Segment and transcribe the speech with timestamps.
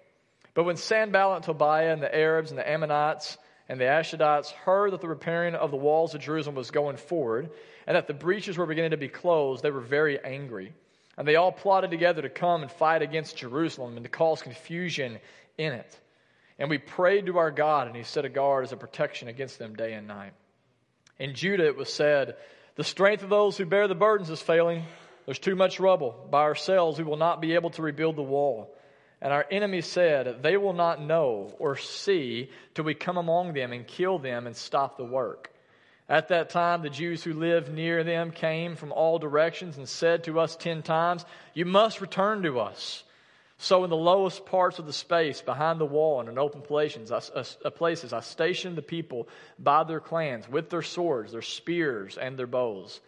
[0.55, 5.01] But when Sanballat Tobiah and the Arabs and the Ammonites and the Ashdodites heard that
[5.01, 7.51] the repairing of the walls of Jerusalem was going forward,
[7.87, 10.73] and that the breaches were beginning to be closed, they were very angry.
[11.17, 15.19] And they all plotted together to come and fight against Jerusalem and to cause confusion
[15.57, 16.01] in it.
[16.59, 19.59] And we prayed to our God, and He set a guard as a protection against
[19.59, 20.33] them day and night.
[21.19, 22.37] In Judah it was said,
[22.75, 24.85] The strength of those who bear the burdens is failing.
[25.25, 26.29] There's too much rubble.
[26.31, 28.75] By ourselves we will not be able to rebuild the wall.
[29.25, 33.73] And our enemies said, They will not know or see till we come among them
[33.73, 35.51] and kill them and stop the work.
[36.11, 40.25] At that time, the Jews who lived near them came from all directions and said
[40.25, 41.25] to us ten times,
[41.55, 43.03] You must return to us.
[43.57, 47.11] So, in the lowest parts of the space, behind the wall and in open places,
[47.11, 49.27] I, places, I stationed the people
[49.59, 53.01] by their clans with their swords, their spears, and their bows.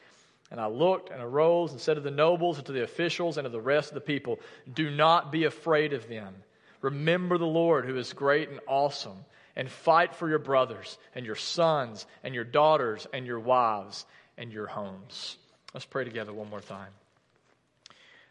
[0.50, 3.44] And I looked and arose and said to the nobles and to the officials and
[3.44, 4.38] to the rest of the people,
[4.72, 6.34] Do not be afraid of them.
[6.82, 9.24] Remember the Lord who is great and awesome
[9.56, 14.04] and fight for your brothers and your sons and your daughters and your wives
[14.38, 15.38] and your homes.
[15.74, 16.92] Let's pray together one more time.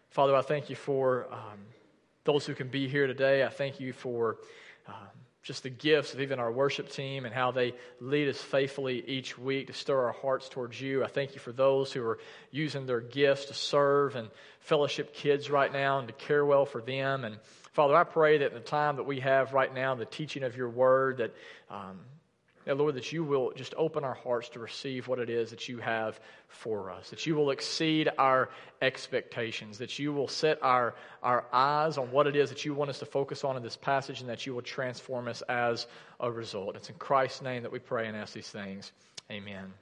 [0.09, 1.59] Father, I thank you for um,
[2.23, 3.43] those who can be here today.
[3.43, 4.37] I thank you for
[4.87, 4.93] um,
[5.45, 9.37] just the gifts of even our worship team and how they lead us faithfully each
[9.37, 11.03] week to stir our hearts towards you.
[11.03, 12.17] I thank you for those who are
[12.49, 14.29] using their gifts to serve and
[14.61, 17.23] fellowship kids right now and to care well for them.
[17.23, 17.37] And
[17.73, 20.57] Father, I pray that in the time that we have right now, the teaching of
[20.57, 21.35] your word, that,
[21.69, 21.99] um,
[22.65, 25.69] that, Lord, that you will just open our hearts to receive what it is that
[25.69, 28.49] you have for us, that you will exceed our
[28.81, 32.89] expectations, that you will set our, our eyes on what it is that you want
[32.89, 35.87] us to focus on in this passage, and that you will transform us as
[36.19, 36.75] a result.
[36.75, 38.91] It's in Christ's name that we pray and ask these things.
[39.31, 39.73] Amen.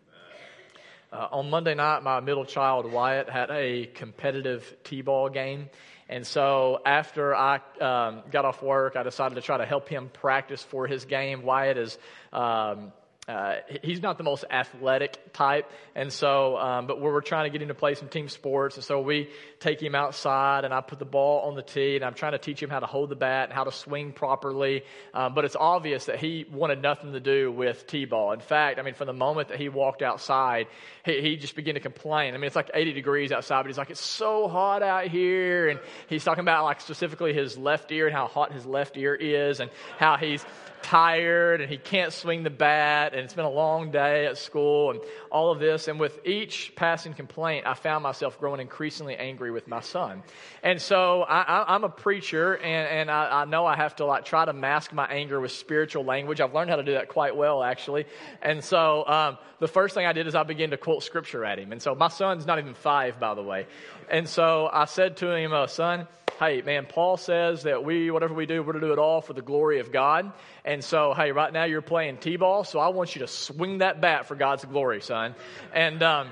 [1.12, 5.70] Uh, on Monday night, my middle child, Wyatt, had a competitive T ball game.
[6.14, 10.12] And so after I um, got off work, I decided to try to help him
[10.14, 11.42] practice for his game.
[11.42, 11.98] Wyatt is.
[12.32, 12.94] Um,
[13.26, 17.50] uh, he's not the most athletic type, and so, um, but we're, we're trying to
[17.50, 19.30] get him to play some team sports, and so we
[19.62, 22.38] take him outside, and I put the ball on the tee, and I'm trying to
[22.38, 24.84] teach him how to hold the bat and how to swing properly.
[25.14, 28.34] Um, but it's obvious that he wanted nothing to do with t-ball.
[28.34, 30.68] In fact, I mean, from the moment that he walked outside,
[31.06, 32.34] he, he just began to complain.
[32.34, 35.70] I mean, it's like 80 degrees outside, but he's like, it's so hot out here,
[35.70, 39.16] and he's talking about like specifically his left ear and how hot his left ear
[39.16, 40.46] is, and how he's
[40.84, 44.92] tired and he can't swing the bat and it's been a long day at school
[44.92, 45.00] and
[45.32, 45.88] all of this.
[45.88, 50.24] And with each passing complaint, I found myself growing increasingly angry with my son.
[50.62, 54.26] And so I, am a preacher and, and I, I, know I have to like
[54.26, 56.42] try to mask my anger with spiritual language.
[56.42, 58.06] I've learned how to do that quite well actually.
[58.42, 61.60] And so um, the first thing I did is I began to quote scripture at
[61.60, 61.72] him.
[61.72, 63.68] And so my son's not even five, by the way.
[64.10, 66.08] And so I said to him, uh, son,
[66.40, 69.34] hey, man, Paul says that we, whatever we do, we're to do it all for
[69.34, 70.32] the glory of God.
[70.66, 73.80] And so, hey, right now you're playing T ball, so I want you to swing
[73.80, 75.36] that bat for God's glory, son.
[75.74, 76.30] And, um,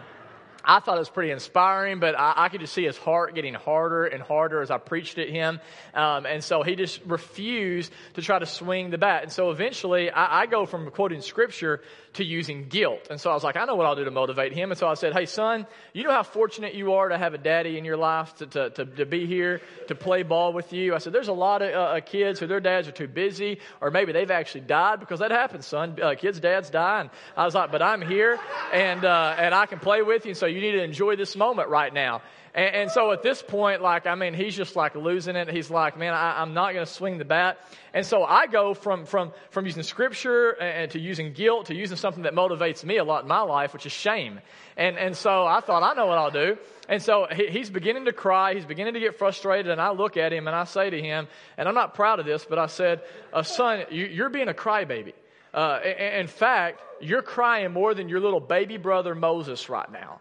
[0.63, 3.53] I thought it was pretty inspiring, but I, I, could just see his heart getting
[3.53, 5.59] harder and harder as I preached at him.
[5.93, 9.23] Um, and so he just refused to try to swing the bat.
[9.23, 11.81] And so eventually I, I, go from quoting scripture
[12.13, 13.07] to using guilt.
[13.09, 14.71] And so I was like, I know what I'll do to motivate him.
[14.71, 17.37] And so I said, Hey, son, you know how fortunate you are to have a
[17.37, 20.93] daddy in your life to, to, to, to be here, to play ball with you.
[20.93, 23.91] I said, There's a lot of uh, kids who their dads are too busy, or
[23.91, 25.97] maybe they've actually died because that happens, son.
[26.01, 27.01] Uh, kids' dads die.
[27.01, 28.39] And I was like, But I'm here
[28.73, 30.31] and, uh, and I can play with you.
[30.31, 32.21] And so you need to enjoy this moment right now.
[32.53, 35.49] And, and, so at this point, like, I mean, he's just like losing it.
[35.49, 37.59] He's like, man, I, am not going to swing the bat.
[37.93, 41.95] And so I go from, from, from using scripture and to using guilt to using
[41.95, 44.41] something that motivates me a lot in my life, which is shame.
[44.75, 46.57] And, and so I thought, I know what I'll do.
[46.89, 48.53] And so he, he's beginning to cry.
[48.53, 49.71] He's beginning to get frustrated.
[49.71, 52.25] And I look at him and I say to him, and I'm not proud of
[52.25, 53.01] this, but I said,
[53.31, 55.13] uh, son, you, are being a crybaby.
[55.53, 60.19] Uh, in fact, you're crying more than your little baby brother Moses right now.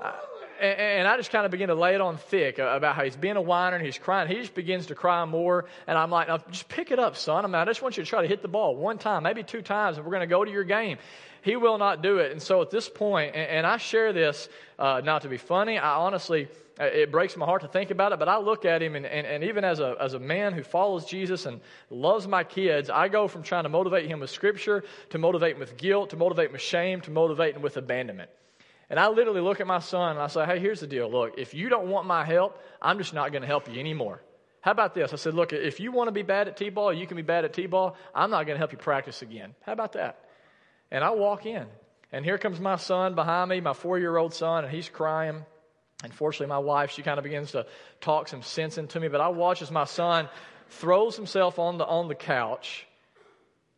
[0.00, 0.12] Uh,
[0.60, 3.36] and I just kind of begin to lay it on thick about how he's being
[3.36, 4.28] a whiner and he's crying.
[4.28, 5.66] He just begins to cry more.
[5.86, 7.44] And I'm like, just pick it up, son.
[7.44, 9.42] I mean, I just want you to try to hit the ball one time, maybe
[9.42, 10.98] two times, and we're going to go to your game.
[11.42, 12.32] He will not do it.
[12.32, 14.48] And so at this point, and I share this
[14.78, 16.48] uh, not to be funny, I honestly,
[16.80, 19.04] uh, it breaks my heart to think about it, but I look at him, and,
[19.04, 21.60] and, and even as a, as a man who follows Jesus and
[21.90, 25.60] loves my kids, I go from trying to motivate him with scripture to motivate him
[25.60, 28.30] with guilt, to motivate him with shame, to motivate him with abandonment.
[28.94, 31.10] And I literally look at my son and I say, hey, here's the deal.
[31.10, 34.22] Look, if you don't want my help, I'm just not going to help you anymore.
[34.60, 35.12] How about this?
[35.12, 37.24] I said, look, if you want to be bad at T ball, you can be
[37.24, 37.96] bad at T ball.
[38.14, 39.56] I'm not going to help you practice again.
[39.66, 40.20] How about that?
[40.92, 41.66] And I walk in,
[42.12, 45.44] and here comes my son behind me, my four year old son, and he's crying.
[46.04, 47.66] Unfortunately, my wife, she kind of begins to
[48.00, 50.28] talk some sense into me, but I watch as my son
[50.68, 52.86] throws himself on the, on the couch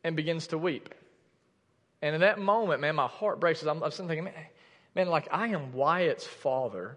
[0.04, 0.94] and begins to weep.
[2.02, 3.62] And in that moment, man, my heart breaks.
[3.62, 4.34] I'm, I'm thinking, man,
[4.96, 6.96] man, like I am Wyatt's father.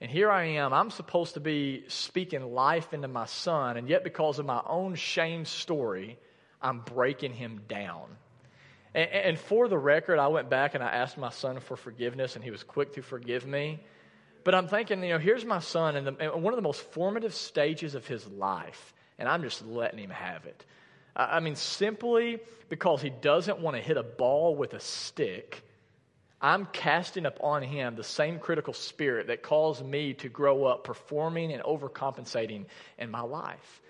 [0.00, 0.72] And here I am.
[0.72, 3.76] I'm supposed to be speaking life into my son.
[3.76, 6.18] And yet, because of my own shame story,
[6.60, 8.16] I'm breaking him down.
[8.94, 12.36] And, and, for the record, I went back and I asked my son for forgiveness,
[12.36, 13.80] and he was quick to forgive me.
[14.44, 16.82] But I'm thinking, you know, here's my son in, the, in one of the most
[16.92, 20.64] formative stages of his life, and I'm just letting him have it.
[21.14, 25.62] I mean, simply because he doesn't want to hit a ball with a stick
[26.42, 31.52] I'm casting upon him the same critical spirit that caused me to grow up performing
[31.52, 32.64] and overcompensating
[32.98, 33.80] in my life.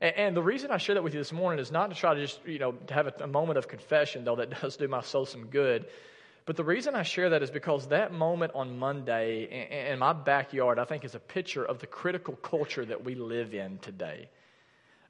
[0.00, 2.14] And, and the reason I share that with you this morning is not to try
[2.14, 5.00] to just, you know, have a, a moment of confession, though that does do my
[5.00, 5.86] soul some good.
[6.44, 10.80] But the reason I share that is because that moment on Monday in my backyard,
[10.80, 14.28] I think, is a picture of the critical culture that we live in today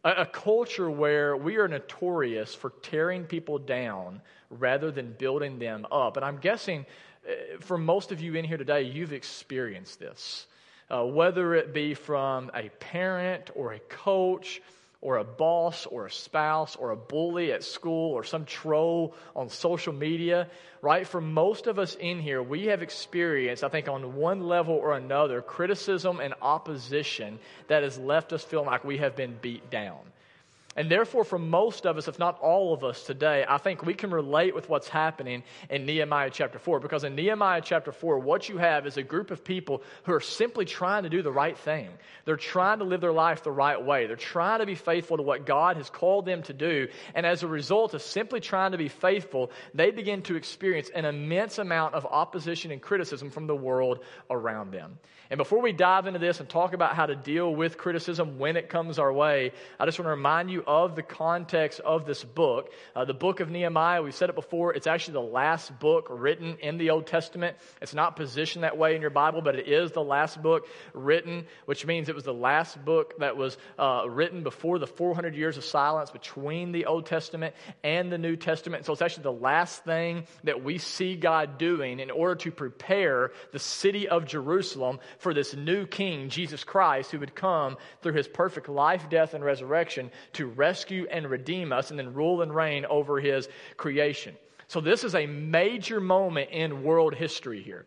[0.04, 4.20] a, a culture where we are notorious for tearing people down
[4.50, 6.16] rather than building them up.
[6.16, 6.86] And I'm guessing
[7.28, 10.46] uh, for most of you in here today, you've experienced this.
[10.90, 14.60] Uh, whether it be from a parent or a coach
[15.02, 19.48] or a boss or a spouse or a bully at school or some troll on
[19.48, 20.48] social media,
[20.80, 21.06] right?
[21.06, 24.96] For most of us in here, we have experienced, I think, on one level or
[24.96, 29.98] another, criticism and opposition that has left us feeling like we have been beat down.
[30.76, 33.94] And therefore, for most of us, if not all of us today, I think we
[33.94, 36.80] can relate with what's happening in Nehemiah chapter 4.
[36.80, 40.20] Because in Nehemiah chapter 4, what you have is a group of people who are
[40.20, 41.90] simply trying to do the right thing.
[42.24, 44.06] They're trying to live their life the right way.
[44.06, 46.88] They're trying to be faithful to what God has called them to do.
[47.14, 51.04] And as a result of simply trying to be faithful, they begin to experience an
[51.04, 54.00] immense amount of opposition and criticism from the world
[54.30, 54.98] around them.
[55.30, 58.56] And before we dive into this and talk about how to deal with criticism when
[58.56, 62.24] it comes our way, I just want to remind you of the context of this
[62.24, 62.72] book.
[62.94, 66.56] Uh, the book of Nehemiah, we've said it before, it's actually the last book written
[66.60, 67.56] in the Old Testament.
[67.80, 71.46] It's not positioned that way in your Bible, but it is the last book written,
[71.66, 75.56] which means it was the last book that was uh, written before the 400 years
[75.56, 78.86] of silence between the Old Testament and the New Testament.
[78.86, 83.32] So it's actually the last thing that we see God doing in order to prepare
[83.52, 88.28] the city of Jerusalem for this new king, Jesus Christ, who would come through his
[88.28, 92.84] perfect life, death, and resurrection to rescue and redeem us and then rule and reign
[92.86, 94.36] over his creation.
[94.68, 97.86] So, this is a major moment in world history here.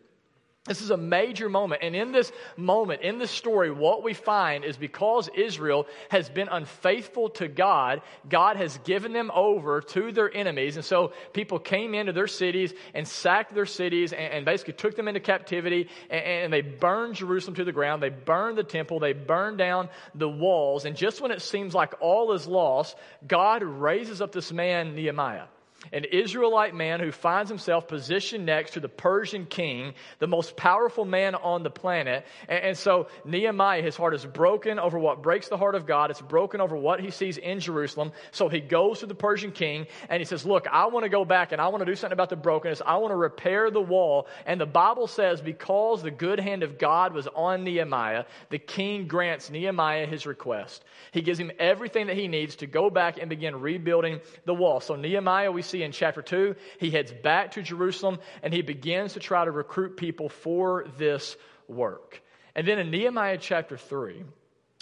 [0.66, 1.82] This is a major moment.
[1.82, 6.48] And in this moment, in this story, what we find is because Israel has been
[6.48, 10.76] unfaithful to God, God has given them over to their enemies.
[10.76, 14.96] And so people came into their cities and sacked their cities and, and basically took
[14.96, 18.02] them into captivity and, and they burned Jerusalem to the ground.
[18.02, 18.98] They burned the temple.
[18.98, 20.84] They burned down the walls.
[20.84, 22.96] And just when it seems like all is lost,
[23.26, 25.44] God raises up this man, Nehemiah.
[25.92, 31.04] An Israelite man who finds himself positioned next to the Persian king, the most powerful
[31.04, 32.26] man on the planet.
[32.48, 36.10] And, and, so Nehemiah, his heart is broken over what breaks the heart of God.
[36.10, 38.12] It's broken over what he sees in Jerusalem.
[38.32, 41.24] So he goes to the Persian king and he says, Look, I want to go
[41.24, 42.82] back and I want to do something about the brokenness.
[42.84, 44.26] I want to repair the wall.
[44.44, 49.06] And the Bible says, because the good hand of God was on Nehemiah, the king
[49.06, 50.84] grants Nehemiah his request.
[51.12, 54.80] He gives him everything that he needs to go back and begin rebuilding the wall.
[54.80, 59.14] So Nehemiah, we see in chapter 2, he heads back to Jerusalem and he begins
[59.14, 61.36] to try to recruit people for this
[61.68, 62.22] work.
[62.54, 64.24] And then in Nehemiah chapter 3,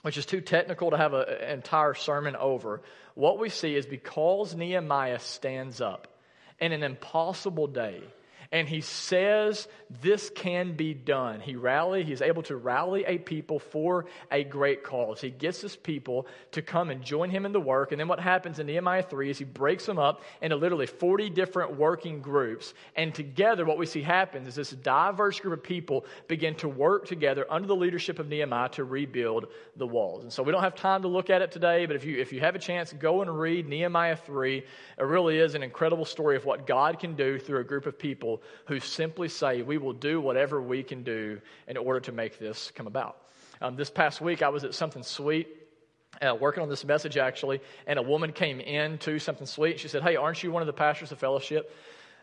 [0.03, 2.83] which is too technical to have an entire sermon over,
[3.15, 6.09] what we see is because Nehemiah stands up
[6.61, 8.03] in an impossible day,
[8.53, 9.69] and he says
[10.03, 11.41] this can be done.
[11.41, 15.21] He rally, he's able to rally a people for a great cause.
[15.21, 17.93] He gets his people to come and join him in the work.
[17.93, 21.31] And then what happens in Nehemiah 3 is he breaks them up into literally 40
[21.31, 22.75] different working groups.
[22.97, 27.07] And together, what we see happens is this diverse group of people begin to work
[27.07, 29.47] together under the leadership of Nehemiah to rebuild
[29.77, 30.23] the walls.
[30.23, 32.33] And so we don't have time to look at it today, but if you, if
[32.33, 34.59] you have a chance, go and read Nehemiah 3.
[34.59, 34.67] It
[34.99, 38.34] really is an incredible story of what God can do through a group of people
[38.67, 42.71] who simply say, We will do whatever we can do in order to make this
[42.75, 43.17] come about.
[43.61, 45.49] Um, this past week, I was at Something Sweet.
[46.23, 49.81] Uh, working on this message actually, and a woman came in to something sweet.
[49.81, 51.75] She said, Hey, aren't you one of the pastors of fellowship?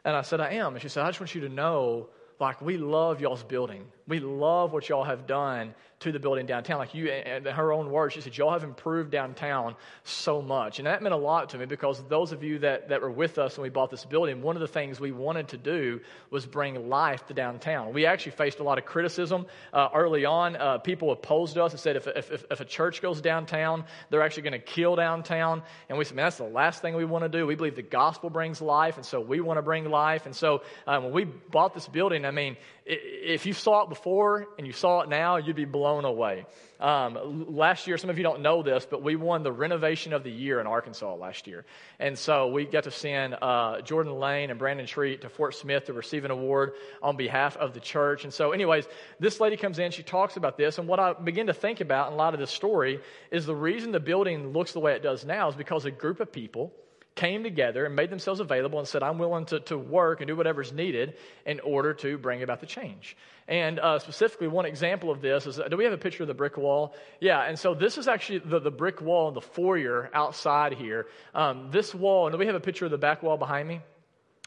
[0.05, 0.73] And I said, I am.
[0.73, 2.07] And she said, I just want you to know,
[2.39, 3.85] like, we love y'all's building.
[4.11, 6.79] We love what y'all have done to the building downtown.
[6.79, 10.79] Like you, and her own words, she said, Y'all have improved downtown so much.
[10.79, 13.37] And that meant a lot to me because those of you that, that were with
[13.37, 16.45] us when we bought this building, one of the things we wanted to do was
[16.45, 17.93] bring life to downtown.
[17.93, 20.55] We actually faced a lot of criticism uh, early on.
[20.55, 24.43] Uh, people opposed us and said, if, if, if, a church goes downtown, they're actually
[24.43, 25.61] going to kill downtown.
[25.87, 27.45] And we said, Man, that's the last thing we want to do.
[27.45, 30.25] We believe the gospel brings life, and so we want to bring life.
[30.25, 32.57] And so uh, when we bought this building, I mean,
[32.91, 36.45] if you saw it before and you saw it now, you'd be blown away.
[36.81, 40.23] Um, last year, some of you don't know this, but we won the renovation of
[40.23, 41.63] the year in Arkansas last year.
[41.99, 45.85] And so we got to send uh, Jordan Lane and Brandon Treat to Fort Smith
[45.85, 48.25] to receive an award on behalf of the church.
[48.25, 48.85] And so, anyways,
[49.19, 50.77] this lady comes in, she talks about this.
[50.77, 52.99] And what I begin to think about in a lot of this story
[53.31, 56.19] is the reason the building looks the way it does now is because a group
[56.19, 56.73] of people
[57.15, 60.35] came together and made themselves available and said, I'm willing to, to work and do
[60.35, 61.15] whatever's needed
[61.45, 63.17] in order to bring about the change.
[63.47, 66.33] And uh, specifically, one example of this is do we have a picture of the
[66.33, 66.95] brick wall?
[67.19, 71.07] Yeah, and so this is actually the, the brick wall in the foyer outside here.
[71.35, 73.81] Um, this wall, and do we have a picture of the back wall behind me?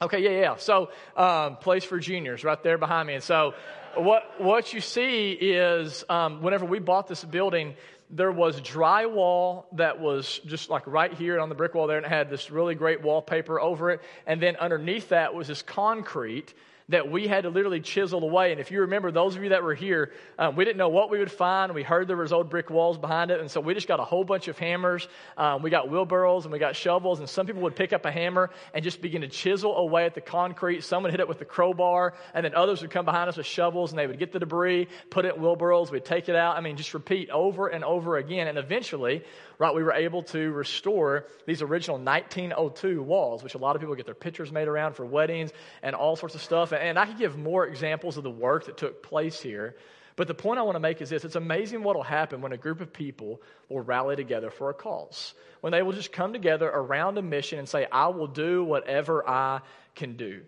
[0.01, 0.57] Okay, yeah, yeah.
[0.57, 3.15] So, um, place for juniors right there behind me.
[3.15, 3.55] And so,
[3.95, 7.75] what, what you see is um, whenever we bought this building,
[8.15, 12.07] there was drywall that was just like right here on the brick wall there, and
[12.07, 14.01] it had this really great wallpaper over it.
[14.27, 16.55] And then underneath that was this concrete
[16.91, 18.53] that we had to literally chisel away.
[18.53, 21.11] And if you remember, those of you that were here, um, we didn't know what
[21.11, 21.73] we would find.
[21.73, 24.05] We heard there was old brick walls behind it, and so we just got a
[24.05, 25.09] whole bunch of hammers.
[25.39, 28.11] Um, we got wheelbarrows and we got shovels, and some people would pick up a
[28.11, 30.85] hammer and just begin to chisel away at the concrete.
[30.85, 33.47] Some would hit it with the crowbar, and then others would come behind us with
[33.47, 36.57] shovels, and they would get the debris, put it in wheelbarrows, we'd take it out.
[36.57, 39.25] I mean, just repeat over and over again, and eventually
[39.59, 43.95] right, we were able to restore these original 1902 walls, which a lot of people
[43.95, 46.73] get their pictures made around for weddings and all sorts of stuff.
[46.73, 49.77] And I could give more examples of the work that took place here.
[50.17, 52.53] But the point I want to make is this it's amazing what will happen when
[52.53, 55.35] a group of people will rally together for a cause.
[55.61, 59.29] When they will just come together around a mission and say, I will do whatever
[59.29, 59.61] I
[59.95, 60.43] can do.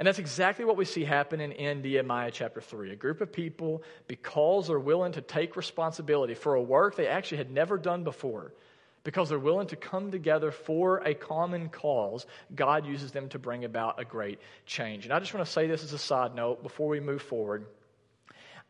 [0.00, 2.90] And that's exactly what we see happening in Nehemiah chapter 3.
[2.90, 7.36] A group of people, because they're willing to take responsibility for a work they actually
[7.36, 8.54] had never done before,
[9.04, 13.66] because they're willing to come together for a common cause, God uses them to bring
[13.66, 15.04] about a great change.
[15.04, 17.66] And I just want to say this as a side note before we move forward.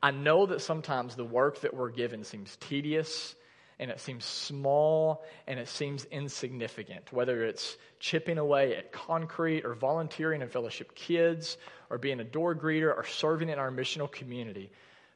[0.03, 3.37] I know that sometimes the work that we're given seems tedious
[3.81, 9.75] and it seems small and it seems insignificant, whether it's chipping away at concrete or
[9.75, 11.57] volunteering in fellowship kids
[11.89, 14.71] or being a door greeter or serving in our missional community.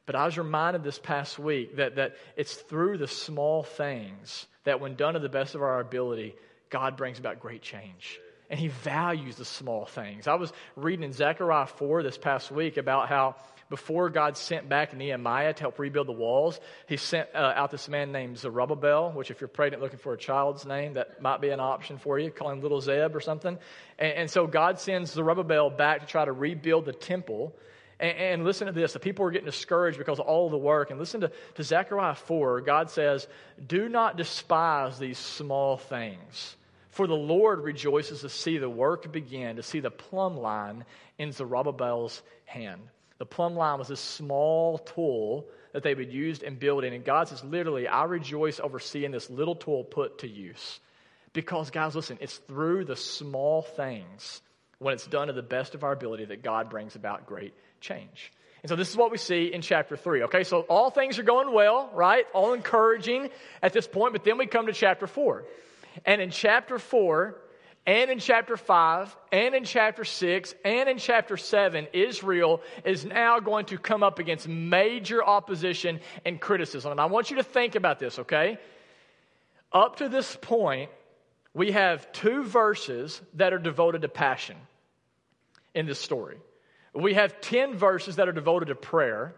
[0.07, 4.81] But I was reminded this past week that, that it's through the small things that,
[4.81, 6.35] when done to the best of our ability,
[6.71, 8.19] God brings about great change.
[8.49, 10.27] And He values the small things.
[10.27, 13.35] I was reading in Zechariah 4 this past week about how
[13.69, 17.89] before God sent back Nehemiah to help rebuild the walls, he sent uh, out this
[17.89, 21.49] man named Zerubbabel, which, if you're pregnant looking for a child's name, that might be
[21.49, 22.29] an option for you.
[22.29, 23.57] Call him Little Zeb or something.
[23.97, 27.55] And, and so God sends Zerubbabel back to try to rebuild the temple.
[27.99, 30.91] And, and, listen to this the people are getting discouraged because of all the work.
[30.91, 32.61] And listen to, to Zechariah 4.
[32.61, 33.27] God says,
[33.65, 36.55] Do not despise these small things
[36.89, 40.85] For the Lord rejoices to see the work begin, to see the plumb line
[41.17, 42.81] in Zerubbabel's hand.
[43.17, 46.93] The plumb line was a small tool that they would use in building.
[46.93, 50.79] And God says, literally, I rejoice over seeing this little tool put to use.
[51.33, 54.41] Because, guys, listen, it's through the small things,
[54.79, 58.31] when it's done to the best of our ability, that God brings about great change.
[58.63, 60.23] And so this is what we see in chapter 3.
[60.23, 62.25] Okay, so all things are going well, right?
[62.33, 63.29] All encouraging
[63.61, 65.45] at this point, but then we come to chapter 4.
[66.05, 67.35] And in chapter 4,
[67.87, 73.39] and in chapter 5, and in chapter 6, and in chapter 7, Israel is now
[73.39, 76.91] going to come up against major opposition and criticism.
[76.91, 78.57] And I want you to think about this, okay?
[79.71, 80.89] Up to this point,
[81.53, 84.57] we have two verses that are devoted to passion
[85.75, 86.37] in this story.
[86.93, 89.35] We have 10 verses that are devoted to prayer.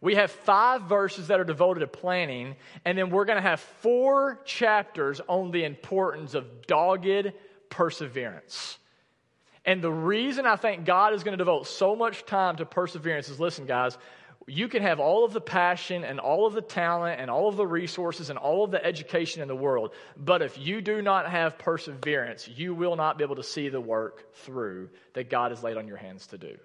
[0.00, 3.58] We have five verses that are devoted to planning, and then we're going to have
[3.58, 7.32] four chapters on the importance of dogged
[7.70, 8.78] perseverance.
[9.64, 13.28] And the reason I think God is going to devote so much time to perseverance
[13.28, 13.98] is listen, guys,
[14.46, 17.56] you can have all of the passion and all of the talent and all of
[17.56, 21.30] the resources and all of the education in the world, but if you do not
[21.30, 25.62] have perseverance, you will not be able to see the work through that God has
[25.62, 26.56] laid on your hands to do.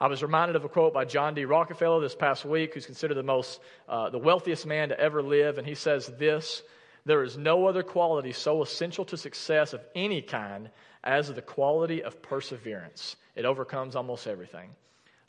[0.00, 1.44] I was reminded of a quote by John D.
[1.44, 5.58] Rockefeller this past week, who's considered the most, uh, the wealthiest man to ever live,
[5.58, 6.62] and he says this
[7.08, 10.68] There is no other quality so essential to success of any kind
[11.02, 13.16] as the quality of perseverance.
[13.34, 14.68] It overcomes almost everything.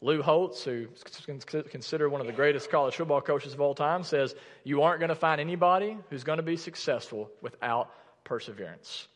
[0.01, 4.03] Lou Holtz, who is considered one of the greatest college football coaches of all time,
[4.03, 7.91] says, You aren't going to find anybody who's going to be successful without
[8.25, 9.07] perseverance.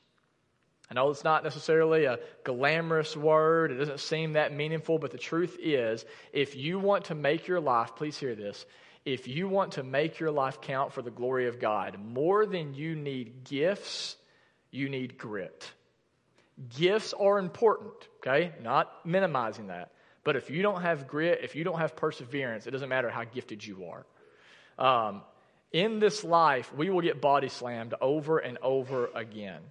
[0.89, 5.17] I know it's not necessarily a glamorous word, it doesn't seem that meaningful, but the
[5.17, 8.65] truth is, if you want to make your life, please hear this,
[9.05, 12.73] if you want to make your life count for the glory of God, more than
[12.73, 14.15] you need gifts,
[14.71, 15.71] you need grit.
[16.77, 18.53] Gifts are important, okay?
[18.61, 19.91] Not minimizing that.
[20.23, 23.25] But if you don't have grit, if you don't have perseverance, it doesn't matter how
[23.25, 24.05] gifted you are.
[24.79, 25.21] Um,
[25.71, 29.61] in this life, we will get body slammed over and over again.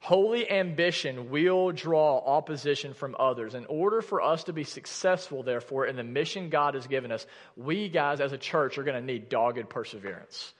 [0.00, 3.54] Holy ambition will draw opposition from others.
[3.54, 7.26] In order for us to be successful, therefore, in the mission God has given us,
[7.56, 10.54] we guys as a church are going to need dogged perseverance.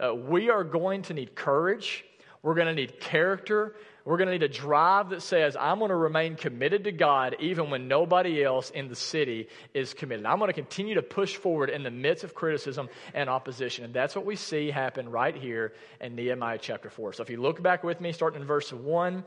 [0.00, 2.04] Uh, we are going to need courage.
[2.42, 3.76] We're going to need character.
[4.04, 7.36] We're going to need a drive that says, I'm going to remain committed to God
[7.38, 10.26] even when nobody else in the city is committed.
[10.26, 13.84] I'm going to continue to push forward in the midst of criticism and opposition.
[13.84, 17.12] And that's what we see happen right here in Nehemiah chapter 4.
[17.12, 19.22] So if you look back with me, starting in verse 1,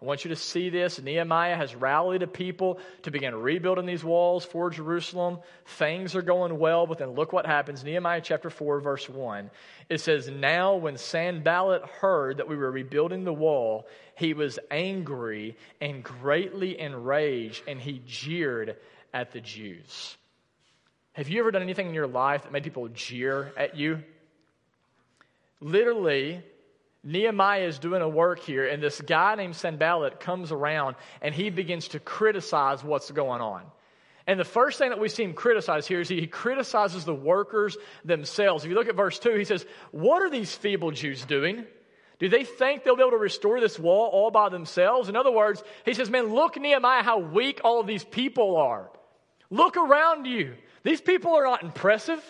[0.00, 1.00] I want you to see this.
[1.00, 5.40] Nehemiah has rallied a people to begin rebuilding these walls for Jerusalem.
[5.66, 7.84] Things are going well, but then look what happens.
[7.84, 9.50] Nehemiah chapter 4, verse 1.
[9.90, 13.86] It says, Now when Sanballat heard that we were rebuilding the wall,
[14.16, 18.76] he was angry and greatly enraged, and he jeered
[19.12, 20.16] at the Jews.
[21.12, 24.02] Have you ever done anything in your life that made people jeer at you?
[25.60, 26.42] Literally,
[27.02, 31.48] Nehemiah is doing a work here, and this guy named Sanballat comes around and he
[31.48, 33.62] begins to criticize what's going on.
[34.26, 37.76] And the first thing that we see him criticize here is he criticizes the workers
[38.04, 38.64] themselves.
[38.64, 41.64] If you look at verse 2, he says, What are these feeble Jews doing?
[42.18, 45.08] Do they think they'll be able to restore this wall all by themselves?
[45.08, 48.90] In other words, he says, Man, look, Nehemiah, how weak all of these people are.
[49.50, 50.54] Look around you.
[50.84, 52.22] These people are not impressive.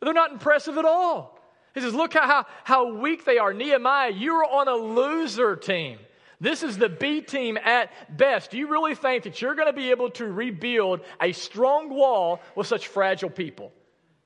[0.00, 1.35] They're not impressive at all.
[1.76, 3.52] He says, Look how, how weak they are.
[3.52, 5.98] Nehemiah, you're on a loser team.
[6.40, 8.50] This is the B team at best.
[8.50, 12.40] Do you really think that you're going to be able to rebuild a strong wall
[12.54, 13.74] with such fragile people?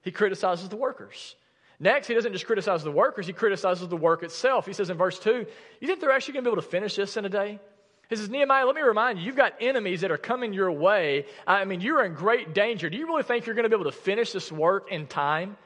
[0.02, 1.34] He criticizes the workers.
[1.80, 4.64] Next, he doesn't just criticize the workers, he criticizes the work itself.
[4.64, 5.44] He says in verse 2,
[5.80, 7.58] You think they're actually going to be able to finish this in a day?
[8.08, 11.26] He says, Nehemiah, let me remind you, you've got enemies that are coming your way.
[11.48, 12.88] I mean, you're in great danger.
[12.88, 15.56] Do you really think you're going to be able to finish this work in time?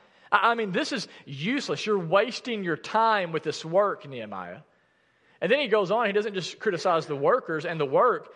[0.42, 1.86] I mean, this is useless.
[1.86, 4.60] You're wasting your time with this work, Nehemiah.
[5.40, 8.32] And then he goes on, he doesn't just criticize the workers and the work,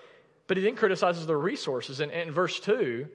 [0.47, 2.01] but he then criticizes the resources.
[2.01, 3.09] And in verse 2,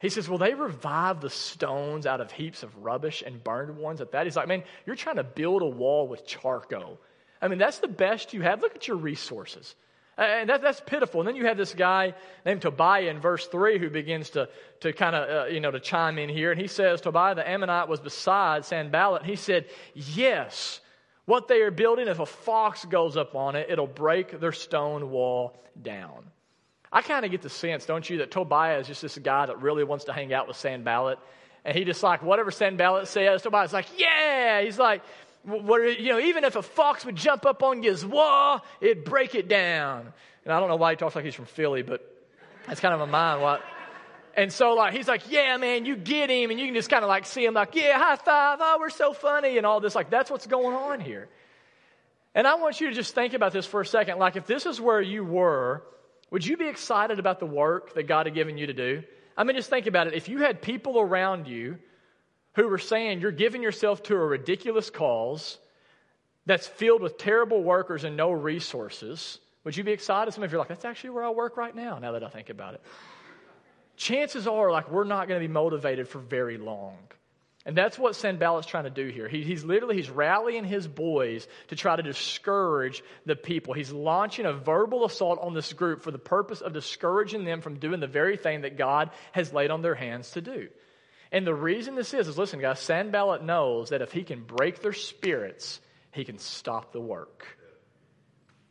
[0.00, 4.00] he says, Will they revive the stones out of heaps of rubbish and burned ones
[4.00, 4.26] at that?
[4.26, 7.00] He's like, Man, you're trying to build a wall with charcoal.
[7.40, 8.60] I mean, that's the best you have.
[8.60, 9.74] Look at your resources.
[10.18, 11.20] And that, that's pitiful.
[11.20, 12.12] And then you have this guy
[12.44, 14.48] named Tobiah in verse 3 who begins to,
[14.80, 16.50] to kind of, uh, you know, to chime in here.
[16.50, 19.22] And he says, Tobiah the Ammonite was beside Sanballat.
[19.22, 20.80] And He said, Yes,
[21.24, 25.10] what they are building, if a fox goes up on it, it'll break their stone
[25.10, 26.24] wall down.
[26.92, 29.62] I kind of get the sense, don't you, that Tobiah is just this guy that
[29.62, 31.18] really wants to hang out with Sanballat.
[31.64, 34.62] And he just like, whatever Sanballat says, Tobiah's like, Yeah.
[34.62, 35.02] He's like,
[35.44, 39.34] where, you know, even if a fox would jump up on his wall, it'd break
[39.34, 40.12] it down.
[40.44, 42.00] And I don't know why he talks like he's from Philly, but
[42.66, 43.62] that's kind of a mind what.
[44.34, 46.50] And so, like, he's like, yeah, man, you get him.
[46.50, 48.58] And you can just kind of like see him, like, yeah, high five.
[48.60, 49.56] Oh, we're so funny.
[49.56, 49.94] And all this.
[49.94, 51.28] Like, that's what's going on here.
[52.34, 54.18] And I want you to just think about this for a second.
[54.18, 55.82] Like, if this is where you were,
[56.30, 59.02] would you be excited about the work that God had given you to do?
[59.36, 60.14] I mean, just think about it.
[60.14, 61.78] If you had people around you
[62.54, 65.58] who were saying you're giving yourself to a ridiculous cause
[66.46, 70.32] that's filled with terrible workers and no resources, would you be excited?
[70.32, 72.28] Some of you are like, that's actually where I work right now, now that I
[72.28, 72.82] think about it.
[73.96, 76.96] Chances are, like, we're not going to be motivated for very long.
[77.66, 79.28] And that's what Sanballat's trying to do here.
[79.28, 83.74] He, he's literally he's rallying his boys to try to discourage the people.
[83.74, 87.78] He's launching a verbal assault on this group for the purpose of discouraging them from
[87.78, 90.68] doing the very thing that God has laid on their hands to do.
[91.30, 94.80] And the reason this is is listen, guys, Sanballat knows that if he can break
[94.80, 95.80] their spirits,
[96.12, 97.46] he can stop the work.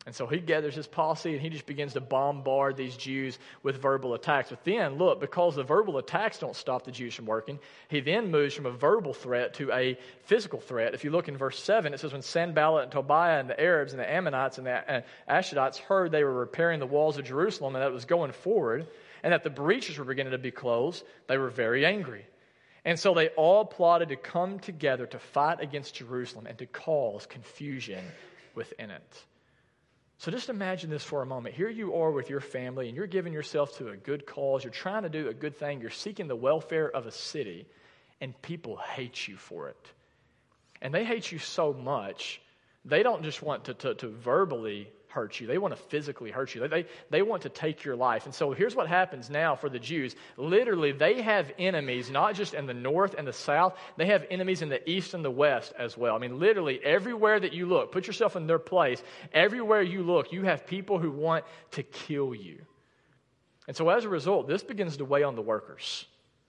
[0.08, 3.76] And so he gathers his posse and he just begins to bombard these Jews with
[3.82, 4.48] verbal attacks.
[4.48, 8.30] But then, look, because the verbal attacks don't stop the Jews from working, he then
[8.30, 10.94] moves from a verbal threat to a physical threat.
[10.94, 13.92] If you look in verse 7, it says, When Sanballat and Tobiah and the Arabs
[13.92, 17.74] and the Ammonites and the uh, Ashdodites heard they were repairing the walls of Jerusalem
[17.74, 18.86] and that it was going forward,
[19.22, 22.24] and that the breaches were beginning to be closed, they were very angry.
[22.88, 27.26] And so they all plotted to come together to fight against Jerusalem and to cause
[27.26, 28.02] confusion
[28.54, 29.24] within it.
[30.16, 31.54] So just imagine this for a moment.
[31.54, 34.64] Here you are with your family, and you're giving yourself to a good cause.
[34.64, 35.82] You're trying to do a good thing.
[35.82, 37.66] You're seeking the welfare of a city,
[38.22, 39.92] and people hate you for it.
[40.80, 42.40] And they hate you so much,
[42.86, 45.48] they don't just want to, to, to verbally hurt you.
[45.48, 46.60] They want to physically hurt you.
[46.60, 48.24] They, they, they want to take your life.
[48.24, 50.14] And so here's what happens now for the Jews.
[50.36, 54.62] Literally, they have enemies, not just in the north and the south, they have enemies
[54.62, 56.14] in the east and the west as well.
[56.14, 59.02] I mean, literally, everywhere that you look, put yourself in their place.
[59.32, 62.60] Everywhere you look, you have people who want to kill you.
[63.66, 66.06] And so as a result, this begins to weigh on the workers.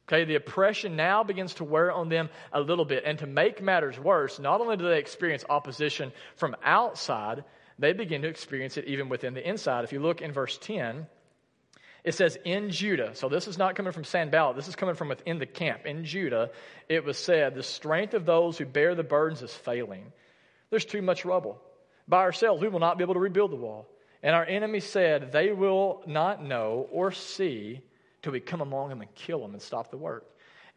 [0.07, 3.03] Okay, the oppression now begins to wear on them a little bit.
[3.05, 7.43] And to make matters worse, not only do they experience opposition from outside,
[7.79, 9.85] they begin to experience it even within the inside.
[9.85, 11.07] If you look in verse 10,
[12.03, 15.07] it says, In Judah, so this is not coming from Sanballat, this is coming from
[15.07, 15.85] within the camp.
[15.85, 16.51] In Judah,
[16.89, 20.11] it was said, The strength of those who bear the burdens is failing.
[20.69, 21.59] There's too much rubble.
[22.07, 23.87] By ourselves, we will not be able to rebuild the wall.
[24.21, 27.81] And our enemy said, They will not know or see
[28.21, 30.25] till we come among them and kill them and stop the work.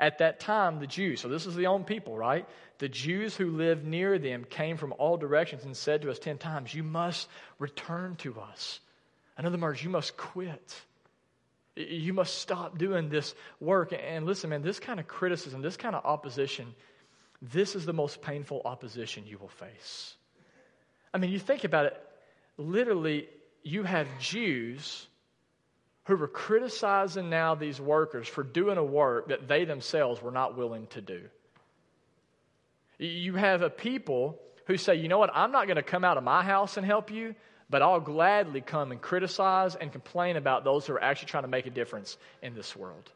[0.02, 2.44] At that time, the Jews, so this is the own people, right?
[2.78, 6.38] The Jews who lived near them came from all directions and said to us ten
[6.38, 7.28] times, You must
[7.60, 8.80] return to us.
[9.38, 10.74] In other words, you must quit.
[11.76, 13.92] You must stop doing this work.
[13.92, 16.74] And listen, man, this kind of criticism, this kind of opposition,
[17.40, 20.16] this is the most painful opposition you will face.
[21.14, 21.96] I mean, you think about it,
[22.58, 23.28] literally,
[23.62, 25.06] you have Jews
[26.04, 30.56] who were criticizing now these workers for doing a work that they themselves were not
[30.56, 31.22] willing to do.
[32.98, 36.16] You have a people who say, you know what, I'm not going to come out
[36.16, 37.34] of my house and help you,
[37.70, 41.48] but I'll gladly come and criticize and complain about those who are actually trying to
[41.48, 43.10] make a difference in this world.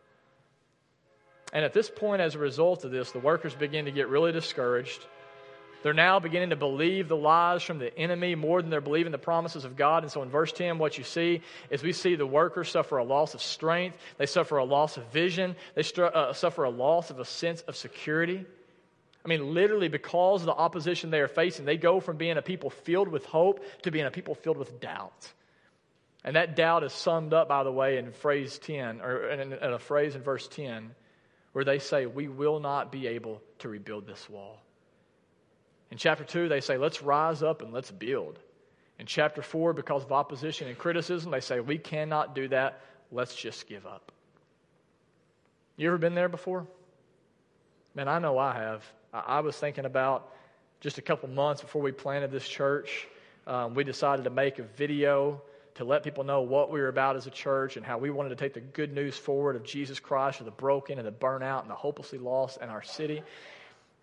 [1.53, 4.33] And at this point, as a result of this, the workers begin to get really
[4.33, 5.05] discouraged.
[5.83, 9.19] They're now beginning to believe the lies from the enemy more than they're believing the
[9.19, 10.03] promises of God.
[10.03, 13.05] And so in verse 10, what you see is we see the workers suffer a
[13.05, 17.21] loss of strength, they suffer a loss of vision, they uh, suffer a loss of
[17.21, 18.45] a sense of security.
[19.25, 22.43] I mean, literally, because of the opposition they are facing, they go from being a
[22.43, 25.33] people filled with hope to being a people filled with doubt.
[26.25, 29.73] And that doubt is summed up, by the way, in phrase 10, or in, in
[29.73, 30.91] a phrase in verse 10,
[31.53, 34.61] where they say, We will not be able to rebuild this wall.
[35.91, 38.39] In chapter 2, they say, let's rise up and let's build.
[38.99, 42.81] In chapter 4, because of opposition and criticism, they say, we cannot do that.
[43.13, 44.11] Let's just give up.
[45.77, 46.67] You ever been there before?
[47.95, 48.85] Man, I know I have.
[49.13, 50.33] I was thinking about
[50.81, 53.07] just a couple months before we planted this church,
[53.47, 55.41] um, we decided to make a video
[55.75, 58.31] to let people know what we were about as a church and how we wanted
[58.31, 61.63] to take the good news forward of Jesus Christ for the broken and the burnout
[61.63, 63.23] and the hopelessly lost in our city.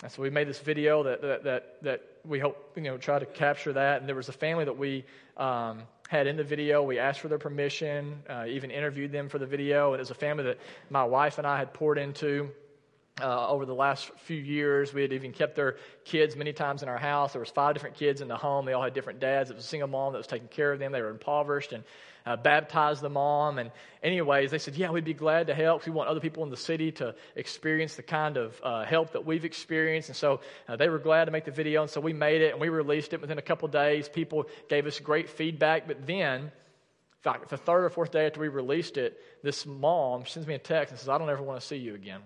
[0.04, 3.20] And so we made this video that, that, that, that we hope, you know, try
[3.20, 4.02] to capture that.
[4.02, 5.06] And there was a family that we
[5.38, 6.84] um, had in the video.
[6.84, 9.94] We asked for their permission, uh, even interviewed them for the video.
[9.94, 10.58] And it was a family that
[10.90, 12.52] my wife and I had poured into.
[13.22, 14.94] Uh, over the last few years.
[14.94, 17.34] We had even kept their kids many times in our house.
[17.34, 18.66] There was five different kids in the home.
[18.66, 19.52] They all had different dads.
[19.52, 20.92] It was a single mom that was taking care of them.
[20.92, 21.84] They were impoverished and
[22.26, 23.60] uh, baptized the mom.
[23.60, 23.72] And
[24.02, 25.86] anyways, they said, yeah, we'd be glad to help.
[25.86, 29.26] We want other people in the city to experience the kind of uh, help that
[29.26, 30.10] we've experienced.
[30.10, 31.82] And so uh, they were glad to make the video.
[31.82, 34.10] And so we made it and we released it within a couple days.
[34.10, 35.88] People gave us great feedback.
[35.88, 36.52] But then, in
[37.22, 40.60] fact, the third or fourth day after we released it, this mom sends me a
[40.60, 42.22] text and says, I don't ever want to see you again.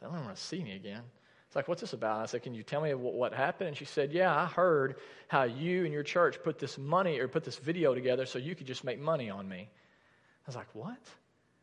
[0.00, 1.02] I don't want to see me again.
[1.46, 2.20] It's like, what's this about?
[2.20, 3.68] I said, can you tell me what, what happened?
[3.68, 4.96] And she said, yeah, I heard
[5.28, 8.54] how you and your church put this money or put this video together so you
[8.54, 9.60] could just make money on me.
[9.60, 10.98] I was like, what?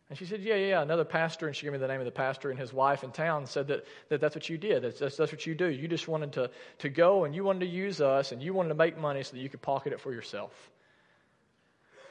[0.10, 2.12] And she said, yeah, yeah, another pastor, and she gave me the name of the
[2.12, 4.84] pastor and his wife in town said that, that that's what you did.
[4.84, 5.68] That's, that's, that's what you do.
[5.68, 8.70] You just wanted to, to go and you wanted to use us and you wanted
[8.70, 10.52] to make money so that you could pocket it for yourself.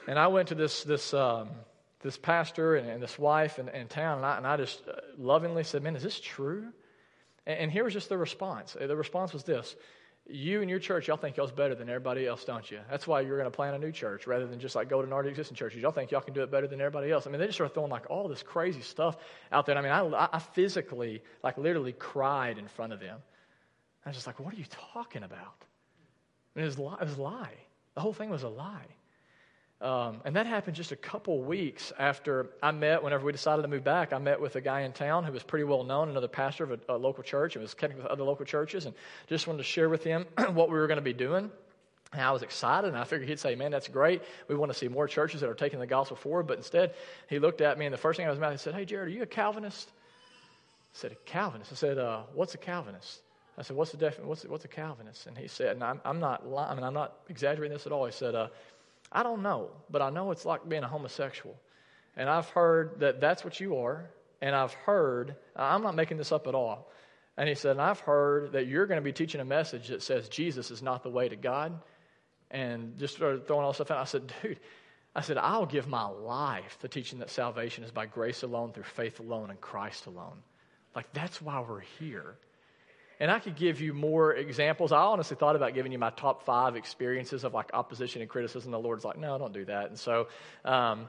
[0.06, 1.50] And I went to this, this, um,
[2.04, 4.92] this pastor and, and this wife in, in town, and I, and I just uh,
[5.18, 6.68] lovingly said, Man, is this true?
[7.46, 8.76] And, and here was just the response.
[8.80, 9.74] Uh, the response was this
[10.26, 12.78] You and your church, y'all think y'all's better than everybody else, don't you?
[12.90, 15.06] That's why you're going to plant a new church rather than just like go to
[15.06, 15.74] an already existing church.
[15.74, 17.26] Y'all think y'all can do it better than everybody else.
[17.26, 19.16] I mean, they just started throwing like all this crazy stuff
[19.50, 19.76] out there.
[19.76, 23.18] I mean, I, I physically, like literally cried in front of them.
[24.04, 25.64] I was just like, What are you talking about?
[26.54, 27.54] And it was, it was a lie.
[27.94, 28.88] The whole thing was a lie.
[29.80, 33.68] Um, and that happened just a couple weeks after I met, whenever we decided to
[33.68, 36.28] move back, I met with a guy in town who was pretty well known, another
[36.28, 38.94] pastor of a, a local church, and was connected with other local churches, and
[39.26, 41.50] just wanted to share with him what we were going to be doing.
[42.12, 44.22] And I was excited, and I figured he'd say, Man, that's great.
[44.48, 46.46] We want to see more churches that are taking the gospel forward.
[46.46, 46.94] But instead,
[47.28, 49.08] he looked at me, and the first thing I was mouth, he said, Hey, Jared,
[49.08, 49.90] are you a Calvinist?
[49.90, 51.72] I said, A Calvinist?
[51.72, 53.20] I said, uh, What's a Calvinist?
[53.58, 54.28] I said, What's, the definition?
[54.28, 55.26] what's, what's a Calvinist?
[55.26, 58.06] And he said, and I'm, I'm not I mean, I'm not exaggerating this at all.
[58.06, 58.48] He said, uh,
[59.14, 61.56] I don't know, but I know it's like being a homosexual.
[62.16, 64.10] And I've heard that that's what you are.
[64.42, 66.90] And I've heard, I'm not making this up at all.
[67.36, 70.02] And he said, and I've heard that you're going to be teaching a message that
[70.02, 71.80] says Jesus is not the way to God.
[72.50, 73.98] And just started throwing all stuff out.
[73.98, 74.60] I said, dude,
[75.14, 78.84] I said, I'll give my life to teaching that salvation is by grace alone, through
[78.84, 80.42] faith alone, and Christ alone.
[80.94, 82.36] Like, that's why we're here.
[83.24, 84.92] And I could give you more examples.
[84.92, 88.70] I honestly thought about giving you my top five experiences of like opposition and criticism.
[88.70, 89.86] The Lord's like, no, don't do that.
[89.86, 90.28] And so
[90.62, 91.08] um,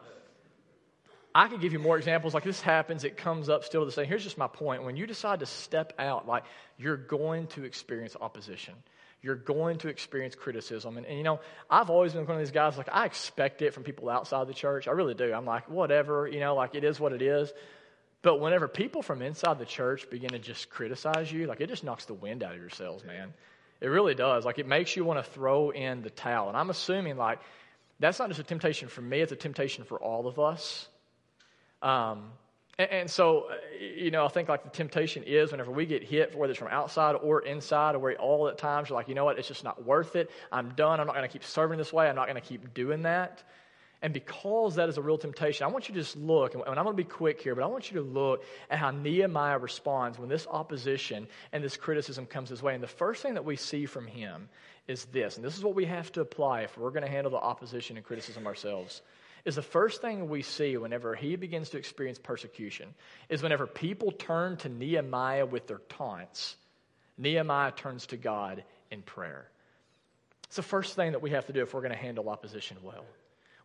[1.36, 2.34] I could give you more examples.
[2.34, 4.06] Like this happens, it comes up still the same.
[4.06, 4.86] Here's just my point.
[4.86, 6.46] When you decide to step out, like
[6.78, 8.76] you're going to experience opposition.
[9.22, 10.96] You're going to experience criticism.
[10.96, 13.74] And, and, you know, I've always been one of these guys, like, I expect it
[13.74, 14.88] from people outside the church.
[14.88, 15.34] I really do.
[15.34, 17.52] I'm like, whatever, you know, like it is what it is.
[18.26, 21.84] But whenever people from inside the church begin to just criticize you, like it just
[21.84, 23.32] knocks the wind out of your sails, man.
[23.80, 24.46] It really does.
[24.46, 26.48] Like it makes you want to throw in the towel.
[26.48, 27.38] And I'm assuming like
[28.00, 30.88] that's not just a temptation for me, it's a temptation for all of us.
[31.84, 32.32] Um,
[32.80, 33.46] and, and, so,
[33.80, 36.70] you know, I think like the temptation is whenever we get hit, whether it's from
[36.70, 39.64] outside or inside, or where all at times you're like, you know what, it's just
[39.64, 40.32] not worth it.
[40.52, 41.00] I'm done.
[41.00, 42.10] I'm not going to keep serving this way.
[42.10, 43.44] I'm not going to keep doing that.
[44.06, 46.76] And because that is a real temptation, I want you to just look, and I'm
[46.76, 50.20] going to be quick here, but I want you to look at how Nehemiah responds
[50.20, 52.76] when this opposition and this criticism comes his way.
[52.76, 54.48] And the first thing that we see from him
[54.88, 57.32] is this, and this is what we have to apply if we're going to handle
[57.32, 59.02] the opposition and criticism ourselves.
[59.44, 62.94] Is the first thing we see whenever he begins to experience persecution
[63.28, 66.58] is whenever people turn to Nehemiah with their taunts,
[67.18, 69.48] Nehemiah turns to God in prayer.
[70.44, 72.78] It's the first thing that we have to do if we're going to handle opposition
[72.84, 73.06] well.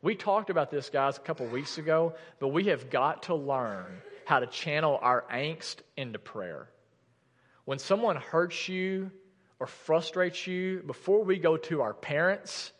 [0.02, 4.00] We talked about this, guys, a couple weeks ago, but we have got to learn
[4.24, 6.68] how to channel our angst into prayer.
[7.66, 9.10] When someone hurts you
[9.58, 12.72] or frustrates you, before we go to our parents,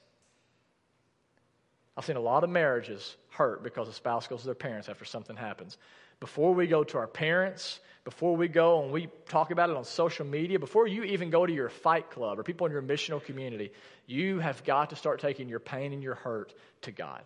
[1.96, 5.04] I've seen a lot of marriages hurt because a spouse goes to their parents after
[5.04, 5.76] something happens.
[6.20, 9.84] Before we go to our parents, before we go and we talk about it on
[9.84, 13.24] social media, before you even go to your fight club or people in your missional
[13.24, 13.72] community,
[14.06, 17.22] you have got to start taking your pain and your hurt to God.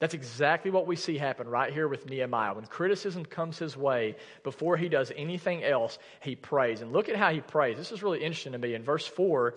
[0.00, 2.54] That's exactly what we see happen right here with Nehemiah.
[2.54, 6.80] When criticism comes his way, before he does anything else, he prays.
[6.80, 7.76] And look at how he prays.
[7.76, 8.74] This is really interesting to me.
[8.74, 9.54] In verse 4,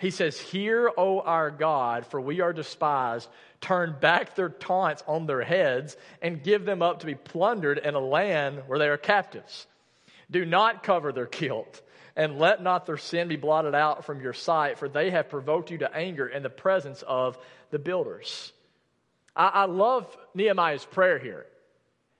[0.00, 3.28] he says, Hear, O our God, for we are despised.
[3.60, 7.94] Turn back their taunts on their heads and give them up to be plundered in
[7.94, 9.66] a land where they are captives.
[10.30, 11.82] Do not cover their guilt
[12.16, 15.70] and let not their sin be blotted out from your sight, for they have provoked
[15.70, 17.36] you to anger in the presence of
[17.70, 18.54] the builders.
[19.36, 21.44] I, I love Nehemiah's prayer here.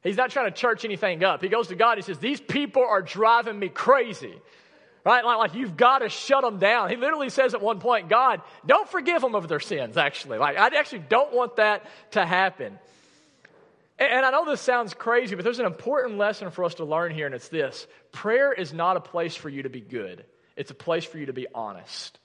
[0.02, 1.40] He's not trying to church anything up.
[1.40, 4.34] He goes to God, he says, These people are driving me crazy.
[5.04, 5.24] Right?
[5.24, 6.90] Like, like you've got to shut them down.
[6.90, 10.38] He literally says at one point, God, don't forgive them of their sins, actually.
[10.38, 12.78] Like, I actually don't want that to happen.
[13.98, 17.12] And I know this sounds crazy, but there's an important lesson for us to learn
[17.12, 20.24] here, and it's this prayer is not a place for you to be good,
[20.56, 22.18] it's a place for you to be honest.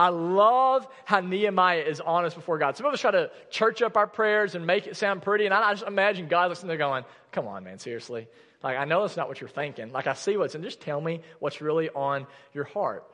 [0.00, 2.76] I love how Nehemiah is honest before God.
[2.76, 5.52] Some of us try to church up our prayers and make it sound pretty, and
[5.54, 8.28] I just imagine God listening there going, Come on, man, seriously.
[8.62, 9.92] Like, I know that's not what you're thinking.
[9.92, 10.62] Like, I see what's in.
[10.62, 13.04] Just tell me what's really on your heart.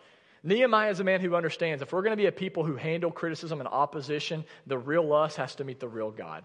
[0.43, 3.11] Nehemiah is a man who understands if we're going to be a people who handle
[3.11, 6.45] criticism and opposition, the real us has to meet the real God.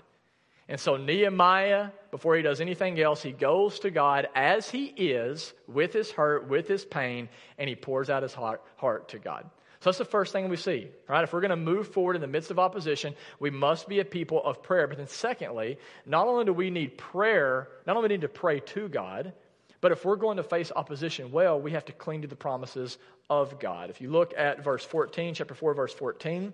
[0.69, 5.53] And so, Nehemiah, before he does anything else, he goes to God as he is,
[5.67, 9.49] with his hurt, with his pain, and he pours out his heart, heart to God.
[9.81, 11.23] So that's the first thing we see, right?
[11.23, 14.05] If we're going to move forward in the midst of opposition, we must be a
[14.05, 14.87] people of prayer.
[14.87, 18.89] But then, secondly, not only do we need prayer, not only need to pray to
[18.89, 19.31] God,
[19.79, 22.97] but if we're going to face opposition well, we have to cling to the promises
[23.29, 23.89] of God.
[23.89, 26.51] If you look at verse 14, chapter 4, verse 14,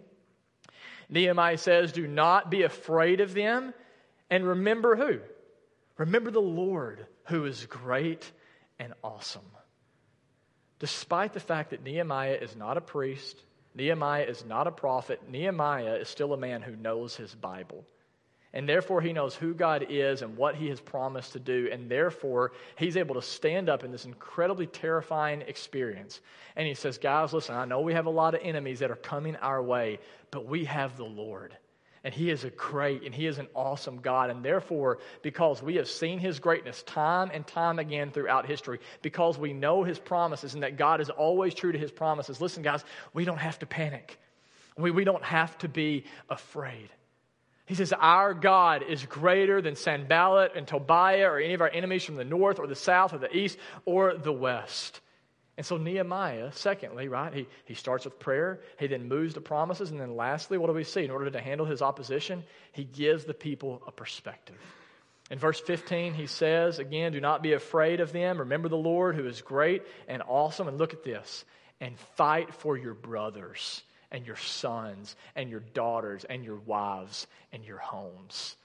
[1.09, 3.73] Nehemiah says, Do not be afraid of them
[4.29, 5.19] and remember who?
[5.97, 8.29] Remember the Lord who is great
[8.77, 9.41] and awesome.
[10.85, 13.41] Despite the fact that Nehemiah is not a priest,
[13.73, 17.83] Nehemiah is not a prophet, Nehemiah is still a man who knows his Bible.
[18.53, 21.69] And therefore, he knows who God is and what he has promised to do.
[21.71, 26.21] And therefore, he's able to stand up in this incredibly terrifying experience.
[26.55, 28.95] And he says, Guys, listen, I know we have a lot of enemies that are
[28.95, 29.97] coming our way,
[30.29, 31.57] but we have the Lord.
[32.05, 34.29] And He is a great and He is an awesome God.
[34.29, 39.39] And therefore, because we have seen His greatness time and time again throughout history, because
[39.39, 42.85] we know His promises and that God is always true to His promises, listen, guys,
[43.15, 44.19] we don't have to panic.
[44.77, 46.89] We, we don't have to be afraid.
[47.65, 52.03] He says, Our God is greater than Sanballat and Tobiah or any of our enemies
[52.03, 55.01] from the north or the south or the east or the west.
[55.57, 59.89] And so Nehemiah, secondly, right, he, he starts with prayer, he then moves to promises,
[59.89, 61.05] and then lastly, what do we see?
[61.05, 64.57] In order to handle his opposition, he gives the people a perspective.
[65.31, 68.39] In verse 15, he says, again, do not be afraid of them.
[68.39, 70.67] Remember the Lord who is great and awesome.
[70.67, 71.45] And look at this
[71.79, 77.63] and fight for your brothers and your sons and your daughters and your wives and
[77.65, 78.55] your homes.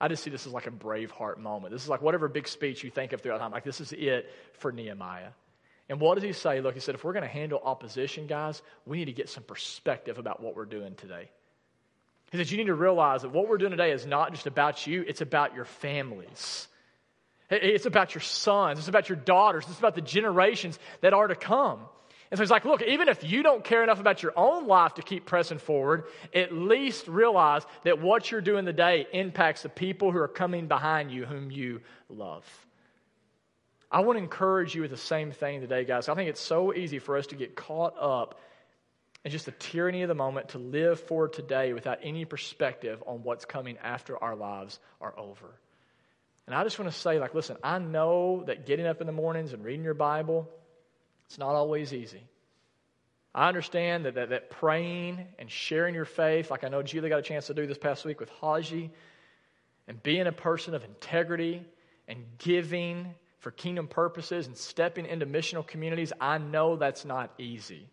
[0.00, 1.72] I just see this as like a Braveheart moment.
[1.72, 3.50] This is like whatever big speech you think of throughout time.
[3.50, 5.30] Like, this is it for Nehemiah.
[5.88, 6.60] And what does he say?
[6.60, 9.44] Look, he said, if we're going to handle opposition, guys, we need to get some
[9.44, 11.30] perspective about what we're doing today.
[12.32, 14.86] He said, you need to realize that what we're doing today is not just about
[14.86, 16.66] you, it's about your families.
[17.48, 21.36] It's about your sons, it's about your daughters, it's about the generations that are to
[21.36, 21.78] come.
[22.28, 24.94] And so he's like, look, even if you don't care enough about your own life
[24.94, 30.10] to keep pressing forward, at least realize that what you're doing today impacts the people
[30.10, 32.44] who are coming behind you, whom you love.
[33.90, 36.08] I want to encourage you with the same thing today, guys.
[36.08, 38.40] I think it's so easy for us to get caught up
[39.24, 43.22] in just the tyranny of the moment to live for today without any perspective on
[43.22, 45.54] what's coming after our lives are over.
[46.46, 49.12] And I just want to say, like, listen, I know that getting up in the
[49.12, 50.48] mornings and reading your Bible,
[51.26, 52.22] it's not always easy.
[53.34, 57.18] I understand that, that, that praying and sharing your faith, like I know Julie got
[57.18, 58.90] a chance to do this past week with Haji,
[59.88, 61.64] and being a person of integrity
[62.08, 63.14] and giving
[63.46, 67.86] for kingdom purposes and stepping into missional communities, I know that's not easy.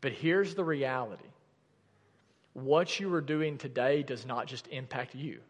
[0.00, 1.26] But here's the reality
[2.54, 5.40] what you are doing today does not just impact you.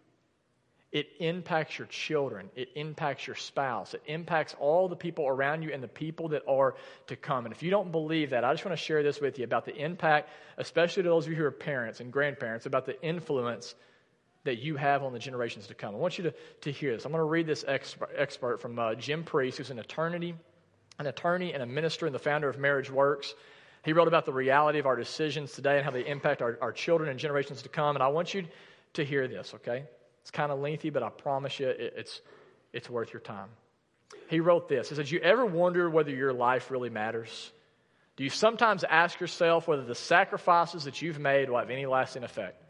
[0.91, 2.51] It impacts your children.
[2.57, 3.95] It impacts your spouse.
[3.95, 6.75] It impacts all the people around you and the people that are
[7.07, 7.47] to come.
[7.47, 9.65] And if you don't believe that, I just want to share this with you about
[9.65, 13.77] the impact, especially to those of you who are parents and grandparents, about the influence
[14.45, 15.95] that you have on the generations to come.
[15.95, 17.05] I want you to, to hear this.
[17.05, 20.35] I'm going to read this expert, expert from uh, Jim Priest, who's an attorney,
[20.99, 23.35] an attorney and a minister and the founder of Marriage Works.
[23.85, 26.73] He wrote about the reality of our decisions today and how they impact our, our
[26.73, 27.97] children and generations to come.
[27.97, 28.45] And I want you
[28.95, 29.85] to hear this, okay?
[30.23, 32.21] It's kind of lengthy, but I promise you it, it's,
[32.73, 33.49] it's worth your time.
[34.29, 34.89] He wrote this.
[34.89, 37.53] He says, You ever wonder whether your life really matters?
[38.17, 42.23] Do you sometimes ask yourself whether the sacrifices that you've made will have any lasting
[42.23, 42.64] effect?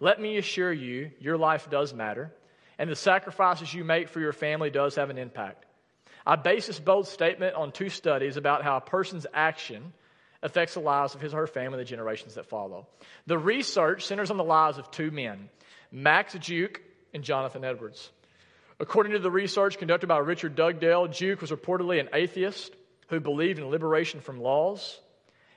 [0.00, 2.32] Let me assure you, your life does matter,
[2.78, 5.64] and the sacrifices you make for your family does have an impact.
[6.24, 9.92] I base this bold statement on two studies about how a person's action
[10.42, 12.86] affects the lives of his or her family and the generations that follow.
[13.26, 15.48] The research centers on the lives of two men,
[15.90, 16.80] Max Juke
[17.12, 18.10] and Jonathan Edwards.
[18.78, 22.72] According to the research conducted by Richard Dugdale, Juke was reportedly an atheist
[23.08, 25.00] who believed in liberation from laws.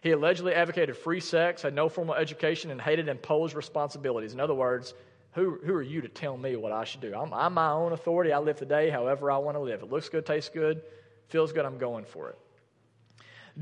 [0.01, 4.33] He allegedly advocated free sex, had no formal education, and hated imposed responsibilities.
[4.33, 4.93] In other words,
[5.33, 7.13] who, who are you to tell me what I should do?
[7.15, 8.33] I'm, I'm my own authority.
[8.33, 9.81] I live the day however I want to live.
[9.81, 10.81] It looks good, tastes good,
[11.27, 12.37] feels good, I'm going for it.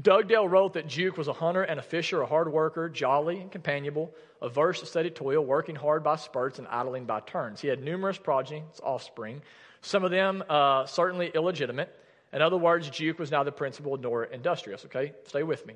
[0.02, 3.52] Dugdale wrote that Juke was a hunter and a fisher, a hard worker, jolly and
[3.52, 7.60] companionable, averse to steady toil, working hard by spurts and idling by turns.
[7.60, 9.42] He had numerous progeny, offspring,
[9.82, 11.94] some of them uh, certainly illegitimate.
[12.32, 14.86] In other words, Juke was neither principled nor industrious.
[14.86, 15.76] Okay, stay with me.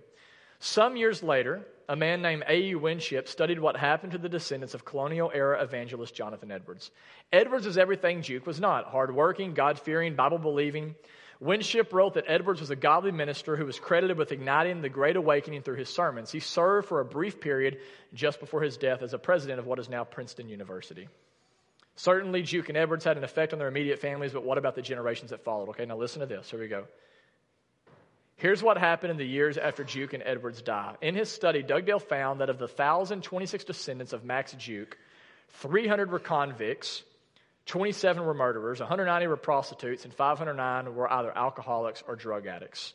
[0.64, 2.80] Some years later, a man named A.U.
[2.80, 6.90] Winship studied what happened to the descendants of colonial era evangelist Jonathan Edwards.
[7.34, 10.96] Edwards was everything Juke was not hardworking, God fearing, Bible believing.
[11.42, 15.18] Winship wrote that Edwards was a godly minister who was credited with igniting the Great
[15.18, 16.32] Awakening through his sermons.
[16.32, 17.80] He served for a brief period
[18.14, 21.10] just before his death as a president of what is now Princeton University.
[21.98, 24.82] Certainly, Juke and Edwards had an effect on their immediate families, but what about the
[24.82, 25.68] generations that followed?
[25.72, 26.50] Okay, now listen to this.
[26.50, 26.86] Here we go.
[28.38, 30.98] Here's what happened in the years after Juke and Edwards died.
[31.02, 34.98] In his study, Dugdale found that of the 1,026 descendants of Max Juke,
[35.50, 37.04] 300 were convicts,
[37.68, 42.94] 27 were murderers, 190 were prostitutes, and 509 were either alcoholics or drug addicts.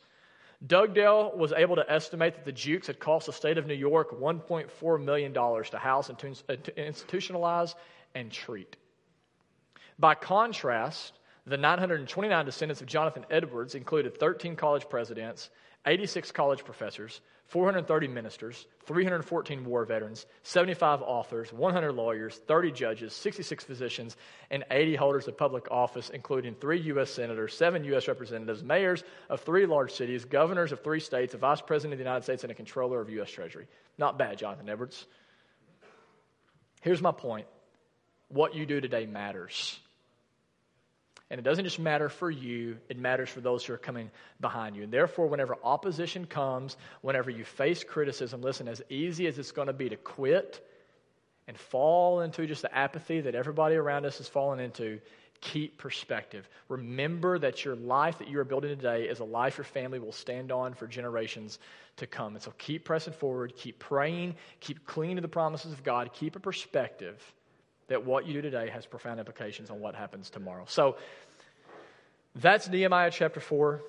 [0.67, 4.21] Dugdale was able to estimate that the Jukes had cost the state of New York
[4.21, 7.75] $1.4 million to house, and uh, institutionalize,
[8.15, 8.77] and treat.
[9.99, 11.18] By contrast,
[11.49, 15.51] the 929 descendants of Jonathan Edwards included 13 college presidents,
[15.87, 23.65] 86 college professors, 430 ministers, 314 war veterans, 75 authors, 100 lawyers, 30 judges, 66
[23.65, 24.17] physicians,
[24.51, 27.11] and 80 holders of public office, including three U.S.
[27.11, 28.07] senators, seven U.S.
[28.07, 32.05] representatives, mayors of three large cities, governors of three states, a vice president of the
[32.05, 33.31] United States, and a controller of U.S.
[33.31, 33.67] Treasury.
[33.97, 35.07] Not bad, Jonathan Edwards.
[36.83, 37.47] Here's my point
[38.29, 39.81] what you do today matters.
[41.31, 44.11] And it doesn't just matter for you, it matters for those who are coming
[44.41, 44.83] behind you.
[44.85, 49.67] And therefore, whenever opposition comes, whenever you face criticism, listen, as easy as it's going
[49.67, 50.67] to be to quit
[51.47, 55.01] and fall into just the apathy that everybody around us has fallen into,
[55.41, 56.49] keep perspective.
[56.69, 60.13] Remember that your life that you are building today is a life your family will
[60.13, 61.59] stand on for generations
[61.97, 62.35] to come.
[62.35, 66.37] And so keep pressing forward, keep praying, keep clinging to the promises of God, keep
[66.37, 67.23] a perspective
[67.89, 70.65] that what you do today has profound implications on what happens tomorrow.
[70.69, 70.97] So
[72.35, 73.83] that's Nehemiah chapter 4.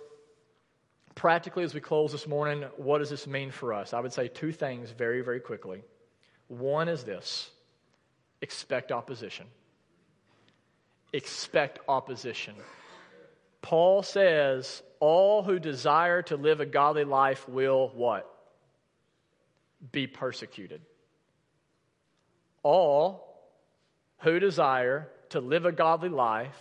[1.16, 3.93] Practically, as we close this morning, what does this mean for us?
[3.93, 5.84] I would say two things very, very quickly.
[6.47, 7.52] One is this
[8.41, 9.45] expect opposition.
[11.12, 12.56] Expect opposition.
[13.62, 18.34] Paul says, All who desire to live a godly life will what?
[19.91, 20.82] Be persecuted.
[22.64, 23.29] All
[24.20, 26.58] who desire to live a godly life,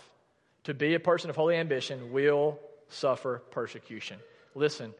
[0.63, 4.19] to be a person of holy ambition, will suffer persecution.
[4.55, 4.93] Listen,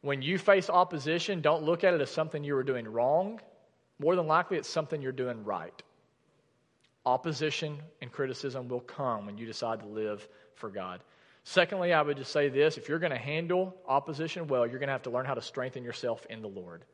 [0.00, 3.40] when you face opposition, don't look at it as something you are doing wrong.
[3.98, 5.82] More than likely, it's something you're doing right.
[7.04, 11.00] Opposition and criticism will come when you decide to live for God.
[11.44, 14.88] Secondly, I would just say this if you're going to handle opposition well, you're going
[14.88, 16.84] to have to learn how to strengthen yourself in the Lord.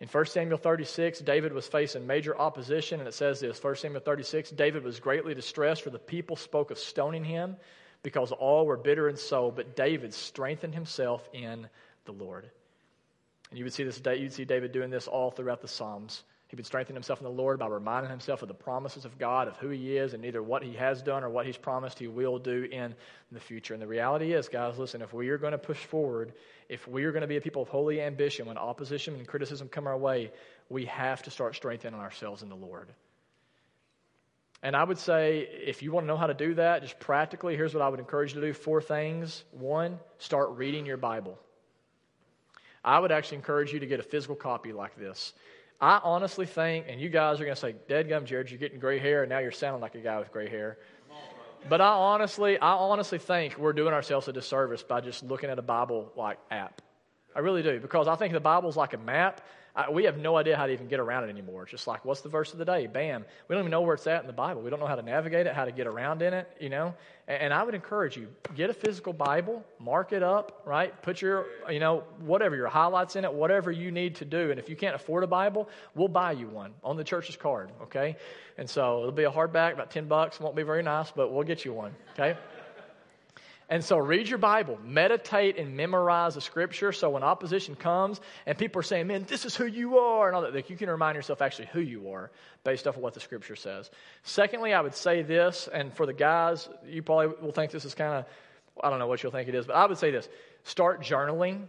[0.00, 4.00] In 1 Samuel 36, David was facing major opposition, and it says this 1 Samuel
[4.00, 7.56] 36 David was greatly distressed, for the people spoke of stoning him
[8.02, 11.68] because all were bitter in soul, but David strengthened himself in
[12.04, 12.48] the Lord.
[13.50, 16.22] And you would see this you'd see David doing this all throughout the Psalms.
[16.48, 19.48] He would strengthen himself in the Lord by reminding himself of the promises of God,
[19.48, 22.08] of who he is, and either what he has done or what he's promised he
[22.08, 22.94] will do in
[23.30, 23.74] the future.
[23.74, 26.32] And the reality is, guys, listen, if we are going to push forward,
[26.70, 29.68] if we are going to be a people of holy ambition, when opposition and criticism
[29.68, 30.32] come our way,
[30.70, 32.88] we have to start strengthening ourselves in the Lord.
[34.62, 37.56] And I would say, if you want to know how to do that, just practically,
[37.56, 39.44] here's what I would encourage you to do four things.
[39.52, 41.38] One, start reading your Bible.
[42.82, 45.34] I would actually encourage you to get a physical copy like this.
[45.80, 48.80] I honestly think, and you guys are going to say, Dead gum, Jared, you're getting
[48.80, 50.78] gray hair, and now you're sounding like a guy with gray hair.
[51.68, 55.58] But I honestly, I honestly think we're doing ourselves a disservice by just looking at
[55.58, 56.82] a Bible like app.
[57.34, 59.40] I really do, because I think the Bible's like a map,
[59.78, 61.62] I, we have no idea how to even get around it anymore.
[61.62, 62.88] It's just like, what's the verse of the day?
[62.88, 63.24] Bam.
[63.46, 64.60] We don't even know where it's at in the Bible.
[64.60, 66.94] We don't know how to navigate it, how to get around in it, you know?
[67.28, 68.26] And, and I would encourage you,
[68.56, 71.00] get a physical Bible, mark it up, right?
[71.02, 74.50] Put your, you know, whatever, your highlights in it, whatever you need to do.
[74.50, 77.70] And if you can't afford a Bible, we'll buy you one on the church's card,
[77.82, 78.16] okay?
[78.56, 80.40] And so it'll be a hardback, about 10 bucks.
[80.40, 82.36] Won't be very nice, but we'll get you one, okay?
[83.70, 88.56] And so read your Bible, meditate and memorize the scripture so when opposition comes and
[88.56, 90.88] people are saying, man, this is who you are, and all that, like you can
[90.88, 92.30] remind yourself actually who you are
[92.64, 93.90] based off of what the scripture says.
[94.22, 97.94] Secondly, I would say this, and for the guys, you probably will think this is
[97.94, 98.24] kind of,
[98.82, 100.28] I don't know what you'll think it is, but I would say this
[100.64, 101.64] start journaling.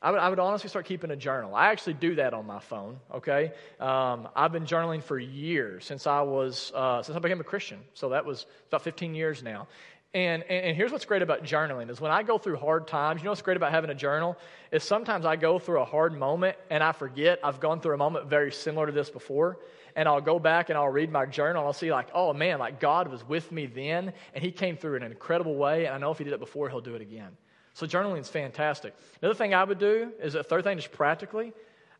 [0.00, 1.56] I would, I would, honestly start keeping a journal.
[1.56, 3.00] I actually do that on my phone.
[3.12, 3.50] Okay,
[3.80, 7.80] um, I've been journaling for years since I was uh, since I became a Christian.
[7.94, 9.66] So that was about 15 years now,
[10.14, 13.26] And, and, here's what's great about journaling is when I go through hard times, you
[13.26, 14.38] know what's great about having a journal
[14.72, 17.98] is sometimes I go through a hard moment and I forget I've gone through a
[17.98, 19.58] moment very similar to this before.
[19.96, 22.58] And I'll go back and I'll read my journal and I'll see like, oh man,
[22.58, 25.84] like God was with me then and he came through in an incredible way.
[25.84, 27.36] And I know if he did it before, he'll do it again.
[27.74, 28.94] So journaling is fantastic.
[29.20, 31.52] Another thing I would do is a third thing, just practically,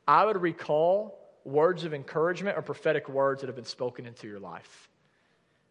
[0.06, 4.40] I would recall words of encouragement or prophetic words that have been spoken into your
[4.40, 4.88] life.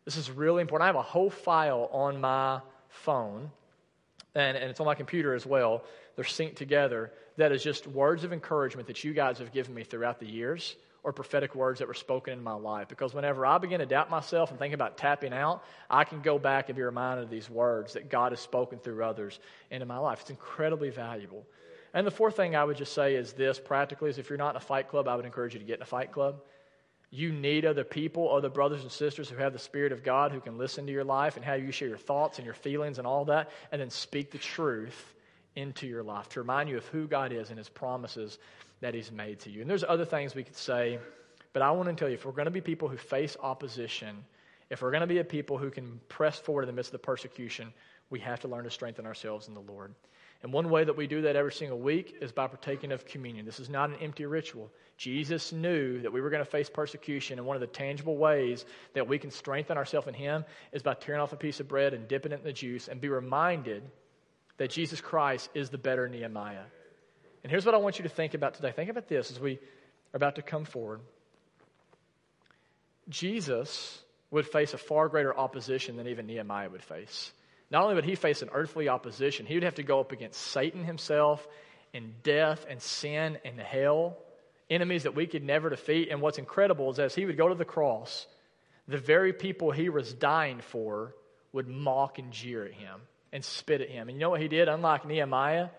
[0.07, 0.83] This is really important.
[0.83, 3.51] I have a whole file on my phone,
[4.35, 5.83] and, and it's on my computer as well.
[6.15, 7.11] They're synced together.
[7.35, 10.77] That is just words of encouragement that you guys have given me throughout the years
[11.03, 12.87] or prophetic words that were spoken in my life.
[12.87, 16.39] Because whenever I begin to doubt myself and think about tapping out, I can go
[16.39, 19.41] back and be reminded of these words that God has spoken through others
[19.71, 20.21] into my life.
[20.21, 21.45] It's incredibly valuable.
[21.93, 24.51] And the fourth thing I would just say is this practically is if you're not
[24.51, 26.39] in a fight club, I would encourage you to get in a fight club.
[27.09, 30.41] You need other people, other brothers and sisters who have the Spirit of God who
[30.41, 33.07] can listen to your life and how you share your thoughts and your feelings and
[33.07, 35.13] all that, and then speak the truth
[35.55, 38.37] into your life to remind you of who God is and His promises
[38.81, 39.61] that He's made to you.
[39.61, 40.99] And there's other things we could say,
[41.53, 44.23] but I want to tell you if we're going to be people who face opposition,
[44.69, 47.01] if we're going to be a people who can press forward in the midst of
[47.01, 47.73] the persecution,
[48.09, 49.93] we have to learn to strengthen ourselves in the Lord.
[50.43, 53.45] And one way that we do that every single week is by partaking of communion.
[53.45, 54.71] This is not an empty ritual.
[54.97, 58.63] Jesus knew that we were going to face persecution, and one of the tangible ways
[58.93, 61.93] that we can strengthen ourselves in Him is by tearing off a piece of bread
[61.93, 63.83] and dipping it in the juice and be reminded
[64.57, 66.65] that Jesus Christ is the better Nehemiah.
[67.43, 68.71] And here's what I want you to think about today.
[68.71, 71.01] Think about this as we are about to come forward.
[73.09, 77.31] Jesus would face a far greater opposition than even Nehemiah would face.
[77.69, 80.41] Not only would he face an earthly opposition, he would have to go up against
[80.41, 81.45] Satan himself
[81.93, 84.17] and death and sin and hell,
[84.69, 86.09] enemies that we could never defeat.
[86.09, 88.27] And what's incredible is as he would go to the cross,
[88.87, 91.13] the very people he was dying for
[91.51, 93.01] would mock and jeer at him
[93.33, 94.07] and spit at him.
[94.07, 94.69] And you know what he did?
[94.69, 95.69] Unlike Nehemiah,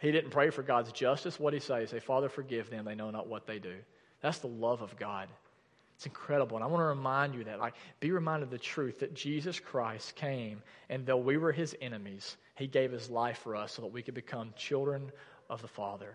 [0.00, 1.38] he didn't pray for God's justice.
[1.38, 1.80] What he say?
[1.82, 2.84] He said, Father, forgive them.
[2.84, 3.76] They know not what they do.
[4.20, 5.28] That's the love of God.
[6.02, 6.56] It's incredible.
[6.56, 9.60] And I want to remind you that, like, be reminded of the truth that Jesus
[9.60, 13.82] Christ came, and though we were his enemies, he gave his life for us so
[13.82, 15.12] that we could become children
[15.48, 16.12] of the Father.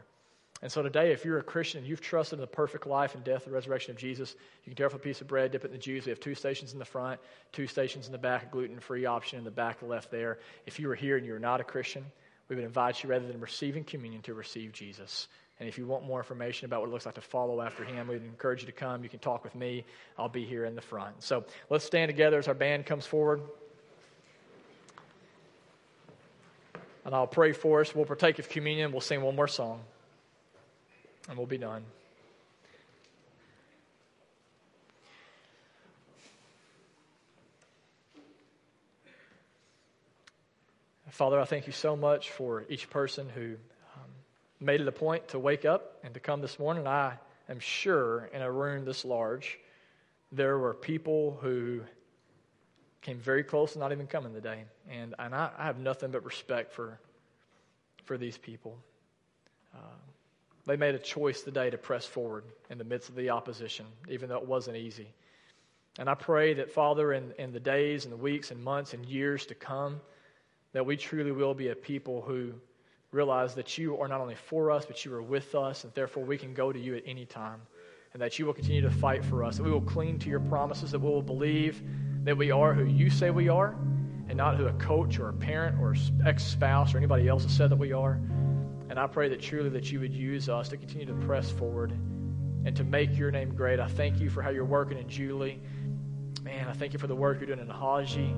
[0.62, 3.24] And so today, if you're a Christian and you've trusted in the perfect life and
[3.24, 4.36] death and resurrection of Jesus,
[4.66, 6.06] you can tear off a piece of bread, dip it in the juice.
[6.06, 7.22] We have two stations in the front,
[7.54, 10.40] two stations in the back, a gluten free option in the back left there.
[10.66, 12.04] If you are here and you're not a Christian,
[12.50, 15.30] we would invite you, rather than receiving communion, to receive Jesus.
[15.60, 18.08] And if you want more information about what it looks like to follow after him,
[18.08, 19.04] we'd encourage you to come.
[19.04, 19.86] You can talk with me.
[20.18, 21.24] I'll be here in the front.
[21.24, 23.42] So let's stand together as our band comes forward.
[27.06, 27.96] And I'll pray for us.
[27.96, 28.92] We'll partake of communion.
[28.92, 29.80] We'll sing one more song.
[31.28, 31.84] And we'll be done.
[41.10, 43.56] Father, I thank you so much for each person who
[44.60, 46.88] made it a point to wake up and to come this morning.
[46.88, 47.14] I
[47.50, 49.60] am sure in a room this large,
[50.32, 51.82] there were people who
[53.02, 54.64] came very close to not even coming today.
[54.90, 57.00] And, and I, I have nothing but respect for,
[58.04, 58.78] for these people.
[59.74, 59.80] Uh,
[60.66, 64.28] they made a choice today to press forward in the midst of the opposition, even
[64.28, 65.08] though it wasn't easy.
[66.00, 69.06] And I pray that, Father, in, in the days and the weeks and months and
[69.06, 70.02] years to come,
[70.74, 72.54] that we truly will be a people who
[73.12, 76.24] realize that you are not only for us, but you are with us, and therefore
[76.24, 77.62] we can go to you at any time.
[78.14, 80.40] And that you will continue to fight for us, that we will cling to your
[80.40, 81.82] promises, that we will believe
[82.24, 83.76] that we are who you say we are,
[84.28, 85.96] and not who a coach or a parent or
[86.26, 88.20] ex spouse or anybody else has said that we are.
[88.90, 91.92] And I pray that truly that you would use us to continue to press forward
[92.66, 93.80] and to make your name great.
[93.80, 95.62] I thank you for how you're working in Julie.
[96.44, 98.36] Man, I thank you for the work you're doing in Haji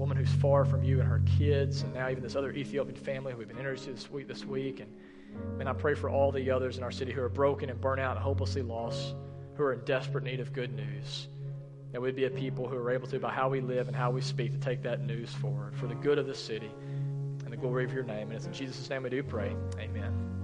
[0.00, 3.32] woman who's far from you and her kids, and now even this other Ethiopian family
[3.32, 4.26] who we've been introduced to this week.
[4.26, 4.84] This week.
[5.60, 8.00] And I pray for all the others in our city who are broken and burnt
[8.00, 9.14] out and hopelessly lost,
[9.56, 11.28] who are in desperate need of good news.
[11.92, 14.10] That we'd be a people who are able to, by how we live and how
[14.10, 16.70] we speak, to take that news forward for the good of the city
[17.44, 18.28] and the glory of your name.
[18.28, 19.54] And it's in Jesus' name we do pray.
[19.78, 20.29] Amen.